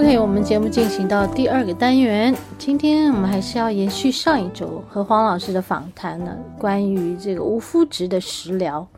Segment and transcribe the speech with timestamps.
[0.00, 2.34] OK，我们节目进行到第二个单元。
[2.56, 8.88] 今天我们还是要延续上一周和黄老师的访谈呢，关于这个无麸质的食疗。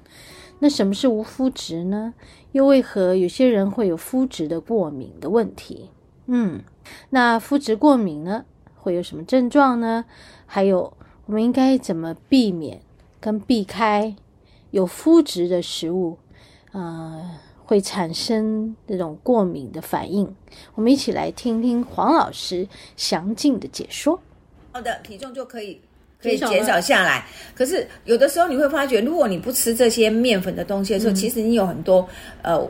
[0.60, 2.14] 那什么是无麸质呢？
[2.52, 5.90] 又为何有些人会有麸质的过敏的问题？
[6.26, 6.62] 嗯，
[7.10, 8.44] 那麸质过敏呢，
[8.76, 10.04] 会有什么症状呢？
[10.46, 12.80] 还有我们应该怎么避免
[13.18, 14.14] 跟避开
[14.70, 16.18] 有麸质的食物？
[16.70, 17.28] 呃。
[17.72, 20.30] 会产生这种过敏的反应，
[20.74, 24.20] 我们一起来听听黄老师详尽的解说。
[24.72, 25.80] 好的，体重就可以
[26.20, 27.26] 可以减少下来。
[27.54, 32.06] 可是有的时候你会发觉，如果你不吃这些面粉的东西的时候，嗯、其实你有很多
[32.42, 32.62] 呃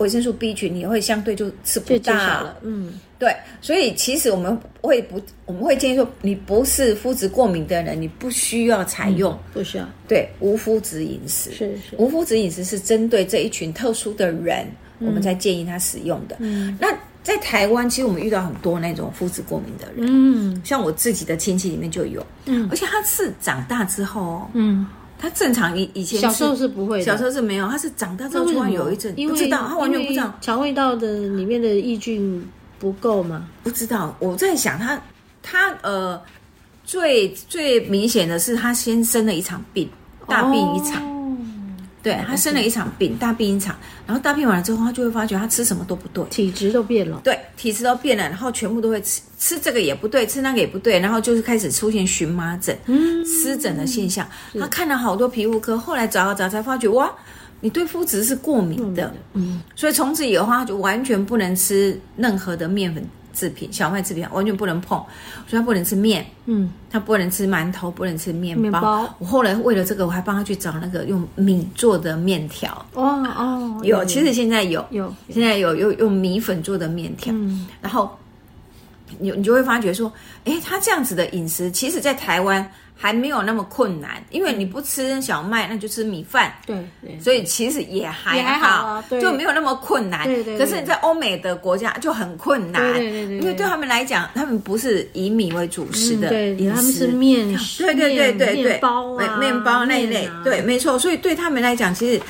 [0.00, 2.58] 维生素 B 群，你会相对就吃不大了。
[2.62, 2.92] 嗯。
[3.18, 9.86] 对，所以其实我们会不，我们会建议说，你不是麸质过敏的人，你不需要采用，嗯、不需要。
[10.08, 14.66] 对，无麸质饮食是是，无麸质饮食是针对这一群特殊的人，
[15.00, 16.36] 嗯、我们才建议他使用的。
[16.38, 16.88] 嗯，那
[17.22, 24.86] 在台湾，其实我们遇到很多那种麸质过敏的人，嗯，像我自己的亲戚里面就有，嗯，而且他是长大之后，嗯，
[25.20, 32.44] 他正常以以前小时候是不会的，小时候是没有，他是长大之后突然有一阵不知道，他完全不知道肠胃道的里面的益菌。
[32.80, 33.46] 不够吗？
[33.62, 34.98] 不知道，我在想他，
[35.42, 36.18] 他呃，
[36.82, 39.86] 最最明显的是他先生了一场病，
[40.26, 40.96] 大病一场。
[41.04, 41.19] 哦、
[42.02, 47.20] 对，他生了一场病，大病一场，然后大病完了之后，他就会发觉他吃什么都不对，体质都变了。
[47.24, 54.26] 对，体质都变了，然后全部都会吃吃这个也不对，吃那个也不对，然后就是开始出现荨麻疹、嗯、湿疹的现象。
[54.58, 57.12] 他看了好多皮肤科，后来找啊找才发觉哇。
[57.62, 64.98] 你对麸质是过敏的，嗯，所以从此以后他就完全不能吃任何的面粉制品、小麦制品，完全不能碰。
[65.46, 68.62] 所以他不能吃面，嗯，他不能吃馒头，不能吃面包。
[68.62, 69.14] 面包。
[69.18, 72.84] 我后来为了这个，我还帮他去找那个用米做的面条。
[72.94, 77.32] 哦哦，有，其实现在有，有，现在有用用米粉做的面条。
[77.34, 78.10] 嗯，然后
[79.18, 80.12] 你你就会发觉说，
[80.44, 82.70] 哎，他这样子的饮食，其实在台湾。
[83.02, 86.52] 还没有那么困难，因为你不吃小麦，那就吃米饭。
[86.66, 90.26] 对，对，所以其实也还还好啊，就没有那么困难。
[90.26, 90.58] 对对，对。
[90.58, 100.98] 可是你在欧美的国家就很困难，对对对，对，因为对他们来讲，他们不是以米为主食的，嗯、对，他们是面，对对对对对，面包啊，面包那一类，啊、对，没错。
[100.98, 102.20] 所以对他们来讲，其实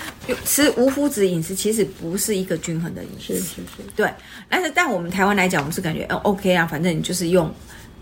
[0.44, 3.82] 吃无麸质饮食其实不是一个均衡的饮食，是是是。
[3.96, 4.08] 对，
[4.48, 7.52] 但是但我们台湾来讲，我们是感觉哦 OK 啊，反正你就是用。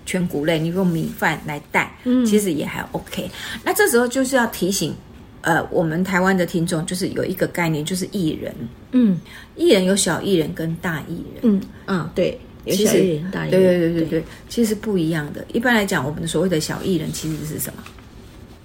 [0.09, 3.31] 全谷类，你用米饭来带，嗯，其实也还 OK。
[3.63, 4.95] 那这时候就是要提醒，
[5.43, 8.55] 呃，我们台湾的听众，就是有一个概念，就是艺人，
[8.93, 9.21] 嗯，
[9.55, 15.45] 艺人有小艺人跟大艺人，嗯嗯，对，有小艺人、大艺人，对对对对对，其实不一样的。
[15.53, 17.83] 一般来讲，我们所谓的小艺人其实是什么？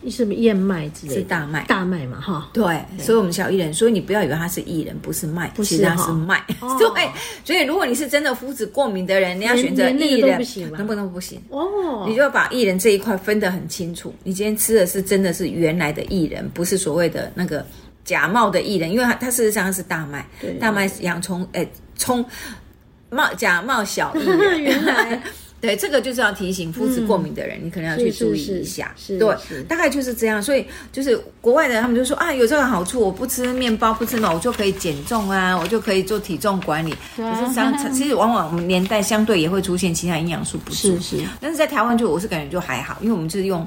[0.10, 2.50] 是燕麦之类的，是大麦，大麦嘛，哈。
[2.54, 2.64] 对，
[3.00, 6.44] 所以我们小薏仁，所以你不要以为它是薏仁，不是麦，其实它是麦。
[6.80, 7.10] 对，
[7.44, 11.42] 所以如果你是真的麸质过敏的人，你要选择薏仁，能不能不行？
[11.50, 14.14] 哦，你就要把薏仁这一块分得很清楚。
[14.24, 17.66] 你今天吃的是真的是原来的薏仁，不是所谓的那个
[18.04, 20.26] 假冒的薏仁，因为它它事实上是大麦，
[20.60, 22.26] 大麦洋葱，哎，葱
[23.10, 25.22] 冒假冒小薏仁， 原来。
[25.64, 28.94] 对，这个就是要提醒肤质过敏的人，嗯、你可能要去注意一下。
[28.98, 30.44] 是，是，是，对，大概就是这样。
[30.44, 36.94] 所以就是国外的人，他们就说啊，有这个好处，我不吃面包，不吃嘛，我就可以减重啊，我就可以做体重管理。
[37.16, 41.00] 对可是相， 其实往往我们年代相对也会出现其他营养素不足。
[41.00, 41.24] 是是。
[41.40, 43.66] 但是在台湾就我是感觉就还好，因为我们就是用。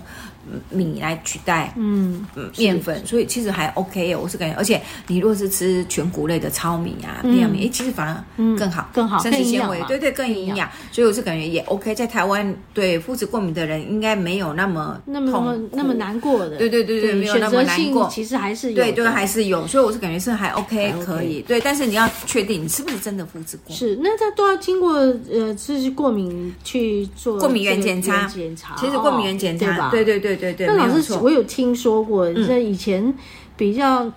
[0.70, 2.24] 米来取代嗯
[2.56, 4.20] 面粉，所以其实还 OK 哦。
[4.22, 10.68] 我是感觉，而且你如果是吃全谷类的糙米啊、培养米，哎，其实反而更好，更好，膳食纤维，对对，更营养。
[10.92, 11.94] 所以我是感觉也 OK。
[11.94, 16.56] 在台湾，对麸质过敏的人应该没有那么那么那么难过的。
[16.56, 18.08] 对对对对，没有那么难过。
[18.10, 19.66] 其实还是有，对对还是有。
[19.66, 21.40] 所以我是感觉是还 OK 可以。
[21.42, 23.76] 对，但是你要确定你是不是真的麸质过敏。
[23.76, 28.26] 是，那他都要经过呃，就是过敏去做过敏原检查。
[28.26, 30.35] 检查，其实过敏原检查，对对对。
[30.35, 33.12] 对对对，那老师，我有听说过，像以前
[33.56, 34.10] 比较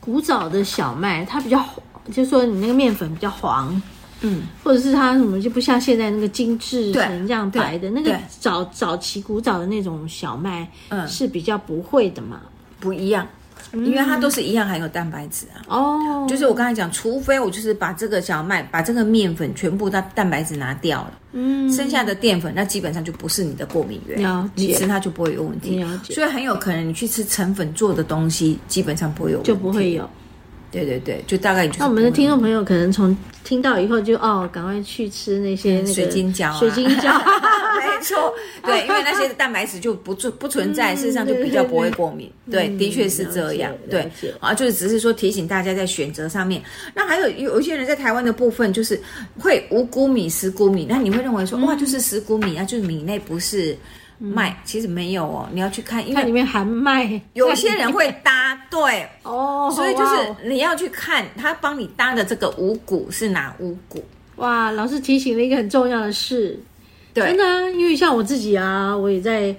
[0.00, 1.64] 古早的小麦，它比较，
[2.10, 3.82] 就是说你那个面粉比较黄，
[4.20, 12.40] 嗯，或者是它什么就不像现在那个精致成这样白的，那个早早期古早的那种小麦，嗯，是比较不会的嘛，
[12.80, 13.26] 不一样，
[13.72, 15.62] 因为它都是一样含有蛋白质啊。
[15.68, 25.84] 哦，就是我刚才讲，除非我就是把这个小麦、把这个面粉全部的蛋白质拿掉了，嗯，剩下的淀粉，那基本上就不是你的过敏源，你吃它就不会有问题。
[26.04, 30.08] 所以很有可能你去吃成粉做的东西，基本上不会有问题，就不会有。
[30.70, 31.78] 对对对，就大概就是。
[31.80, 37.12] 那我们的听众朋友可能从听到以后就哦，赶快去吃那些那个水晶胶、啊，水晶胶，
[37.78, 42.30] 没错，对， 因为那些蛋白质就不存不存在，事实上就比较不会过敏。
[42.50, 43.72] 对，的确是这样。
[43.90, 44.10] 对，
[44.40, 46.62] 啊，就是只是说提醒大家在选择上面。
[46.94, 49.00] 那还有有一些人在台湾的部分，就是
[49.38, 53.76] 会五谷米、十谷米，那你会认为说哇，就是十谷米啊，就是米类不是。
[54.20, 57.08] 麦其实没有哦，你要去看，因为里面含麦。
[57.34, 59.08] 有些人会搭对。
[59.22, 64.04] 哦，所以就是你要去看他帮你搭的这个五谷是哪五谷。
[64.36, 66.58] 哇，老师提醒了一个很重要的事，
[67.12, 69.54] 对，真的啊，因为像我自己啊，我也在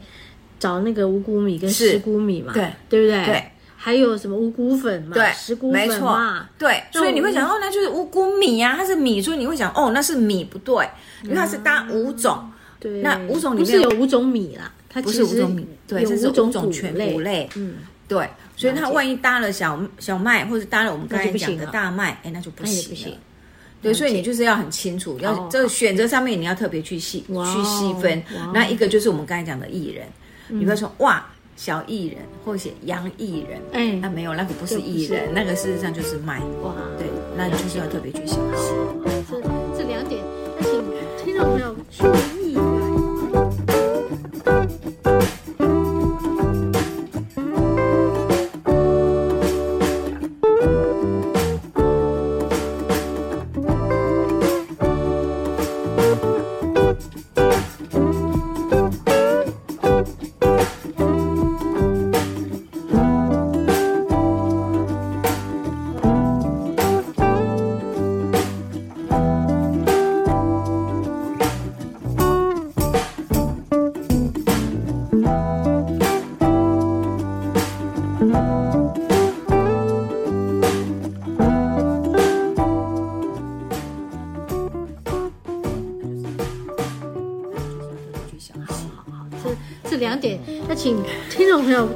[0.57, 3.25] 找那个五谷米跟十谷米嘛，对，对不对？
[3.25, 10.87] 对，还有什么五谷粉嘛，对，十谷粉嘛，对，所以你会想哦，那就是五谷米啊，它是米，所以你会想哦，那是米不对，
[11.23, 12.37] 因为它是搭五种。
[12.79, 17.49] 对，那五种里面不是有五种米啦，它不是五种米，对，这是五种全谷类。
[17.57, 17.73] 嗯，
[18.09, 18.27] 对，
[18.57, 23.15] 所以它万一搭了小小麦，或者搭了我们刚才讲的大麦，哎，那就不行。
[23.81, 28.21] 对，所以你就是要很清楚，要这个选择上面你要特别去细去细分。
[28.53, 30.05] 那一个就是我们刚才讲的艺人，
[30.47, 31.25] 你不要说哇
[31.55, 36.39] 小艺人或者写洋艺人，哎，那没有，那个不是艺人，那个事实上就是麦。
[36.63, 37.07] 哇，对，
[37.37, 39.08] 那你就是要特别去小心。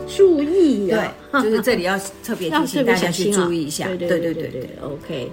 [0.08, 3.88] 注意啊，对，就是这里要特别提醒 大家去注意一下。
[3.88, 5.32] 对对对对对，OK。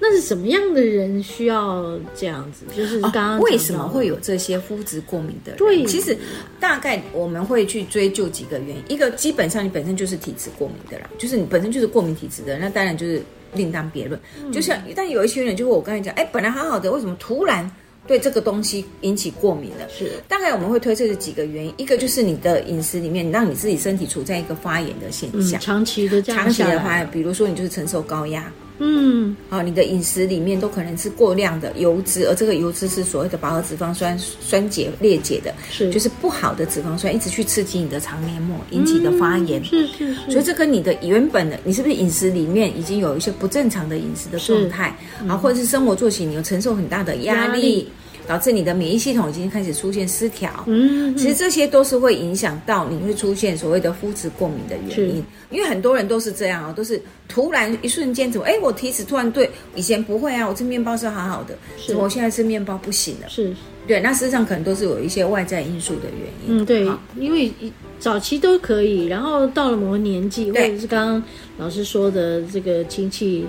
[0.00, 2.64] 那是什么样的人需要这样子？
[2.76, 5.58] 就是刚刚为什么会有这些肤质过敏的人？
[5.58, 6.16] 对，其实
[6.60, 8.82] 大概我们会去追究几个原因。
[8.88, 13.20] 一个基本上你本身就是体质过敏的啦，就是你本身就是过敏体质的，那当然就是
[13.54, 14.20] 另当别论。
[14.52, 17.68] 就像但有一些人，就是我刚才讲，哎，本来好好的，为什么突然？
[18.08, 20.12] 对这个东西引起过敏了，是。
[20.26, 35.90] 大概我们会推测是几个原因，一个就是你的饮食里面让你自己身体处在一个发炎的现象，嗯、长期的长期的发炎，比如说你就是承受高压，嗯，好，你的饮食里面都可能是过量的油脂，而这个油脂是所谓的饱和脂肪酸酸解裂解的，是。
[35.92, 47.88] 就是不好的脂肪酸一直去刺激你的肠黏膜引起的发炎，嗯、是是是，所以这跟你的原本的你是不是饮食里面已经有一些不正常的饮食的状态，嗯、啊，或者是生活作息你有承受很大的压力。
[48.28, 55.24] 导致你的免疫系统已经开始出现失调，嗯，其实这些都是会影响到你会出现所谓的肤质过敏的原因。
[55.50, 61.96] 因为很多人都是这样啊，都是突然一瞬间怎么，哎，我体质突然对，以前不会啊，我吃面包是好好的，是。
[61.96, 63.56] 我现在吃面包不行了，是，
[63.86, 66.62] 对，那事实上可能都是有一些外在因素的原因。
[66.62, 66.86] 嗯，对，
[67.18, 67.50] 因为
[67.98, 71.22] 早期都可以，然后到了某个年纪，或者是刚刚
[71.56, 73.46] 老师说的这个亲戚，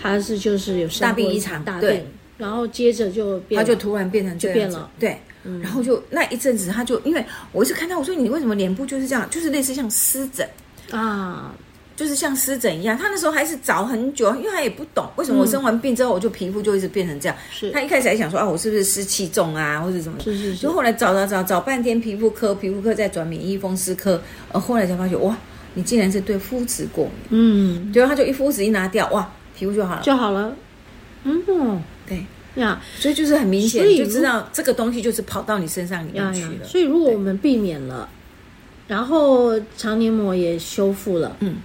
[0.00, 2.00] 他是就是有大病一场，大病。
[2.42, 10.44] 然后接着就变，他就突然变成这样了，对，嗯、然后就那一阵子，他就因为我一直看到，我说你为什么脸部就是这样，就是类似像湿疹
[10.90, 11.54] 啊，
[11.94, 12.98] 就是像湿疹一样。
[12.98, 17.36] 他那时候还是找很久，因为他也不懂为什么我生完病之后，我就皮肤就一直变成这样。
[17.52, 20.18] 是、嗯、他一开始还想说啊，我是不是湿气重啊，或者什么？
[20.18, 20.62] 是是是。
[20.62, 24.20] 就后来找找找找半天，皮肤科，皮肤科再转免疫风湿科，
[24.50, 25.38] 呃，后来才发觉哇，
[25.74, 27.14] 你竟然是对肤质过敏。
[27.30, 30.52] 嗯，结果他就一肤质一拿掉，哇，皮肤就好了，就好了。
[31.22, 31.80] 嗯。
[32.04, 36.66] 对呀，所以就是很明显，就知道这个东西就是跑到你身上里面去了。
[36.66, 38.08] 所以如果我们避免了，
[38.86, 41.56] 然后肠黏膜也修复了，嗯，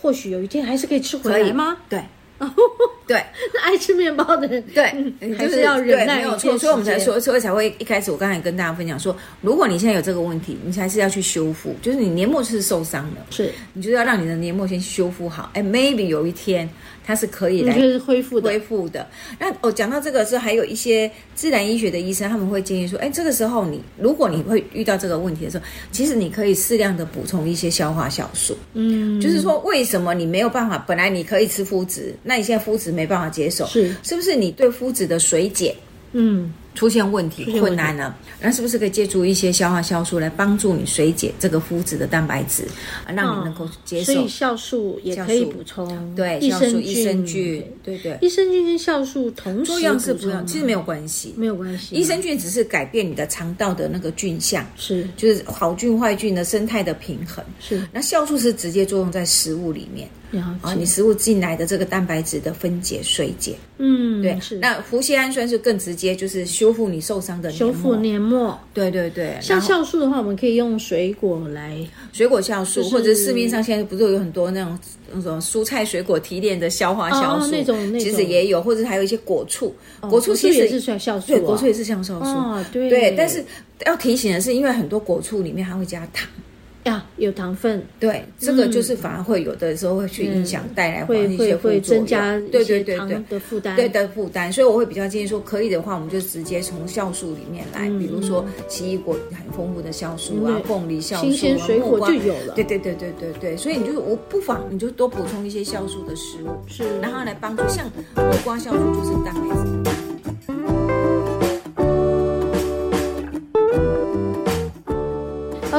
[0.00, 1.76] 或许有一天还是可以吃回来吗？
[1.88, 2.00] 对，
[3.06, 3.24] 对，
[3.54, 4.84] 那爱吃面包的人，对，
[5.36, 6.18] 还是要忍耐。
[6.18, 15.50] 没有错，所以我们才说，所以才会一开始我刚才跟大家分享说，如果你现在有这个问题，你还是要去修复，就是你黏膜是受伤的，是，你就是要让你的黏膜先修复好。
[15.54, 16.68] 哎，maybe 有一天。
[17.04, 19.06] 它是可以来恢复的，恢复的。
[19.38, 28.56] 那我讲到这个是还有一些自然医学的医生，他们会建议说，哎，这个时候你如果你会遇到这个问题的时候，其实你可以适量的补充一些消化酵素。
[28.74, 30.78] 嗯，就是说为什么你没有办法？
[30.86, 34.34] 本来你可以吃麸质，那你现在麸质没办法接受，是是不是？
[34.34, 35.74] 你对麸质的水解，
[36.12, 36.52] 嗯。
[36.74, 42.64] 出现问题困难了，那是不是可以借助一些消化酵素来帮助你水解这个麸质的蛋白质，
[43.06, 44.12] 让你能够接受？
[44.12, 51.94] 所以酵素也可以补充，对，益生菌，益生菌，对对，益生菌跟酵素同时作用是不一样，其实没有关系，没有关系。
[51.94, 57.86] 益生菌只是改变你的肠道的那个菌相，是，就是好菌坏菌的生态的平衡，是。
[57.92, 60.08] 那酵素是直接作用在食物里面。
[60.40, 64.56] 啊，你食物进来的这个蛋白质的分解水解，嗯，对，是。
[64.58, 68.58] 那麸锾胺酸是更直接，就是修复你受伤的修复黏膜。
[68.72, 69.36] 对对对。
[69.40, 71.76] 像酵素的话，我们可以用水果来，
[72.12, 74.78] 水果酵素，或者市面上现在不是有很多那种
[75.12, 83.14] 那种蔬菜水果提炼的消化酵素，那种那种其实也有，或者还有一些果醋，果醋其实也是算酵素，对，果醋也是像酵素，对对。
[83.16, 83.44] 但是
[83.86, 86.28] 要提醒的是，因为很多果醋里面还会加糖。
[86.84, 93.22] 呀，有糖分，对，这个就是反而会有的时候会去影响，带来一些副作用，增加对对对对。
[93.30, 94.52] 的负担，对的负担。
[94.52, 102.54] 所以我会比较建议说，可以的话，我们就直接从酵素里面来，比如说奇异果很丰富的酵素啊，凤梨酵素啊，新鲜水果就有了。
[102.54, 107.86] 对对对对对对，所以你就我不妨你就多补充一些酵素的食物，是，然后来帮助，像
[108.16, 110.01] 木瓜酵素就是蛋白质。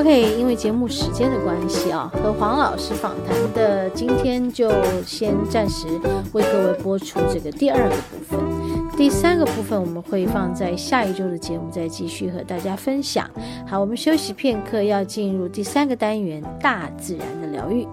[0.04, 4.70] OK，因为节目时间的关系啊，和黄老师访谈的今天就
[5.06, 5.88] 先暂时
[6.34, 8.38] 为各位播出这个第二个部分，
[8.98, 13.30] 第三个部分我们会放在下一周的节目再继续和大家分享。
[13.66, 17.88] 好，我们休息片刻，要进入第三个单元——大自然的疗愈。